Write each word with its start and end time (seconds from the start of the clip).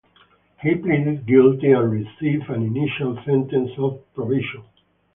He 0.63 0.73
pleaded 0.73 1.27
guilty 1.27 1.73
and 1.73 1.91
received 1.91 2.49
an 2.49 2.63
initial 2.75 3.19
sentence 3.23 3.69
of 3.77 3.99
probation. 4.15 4.63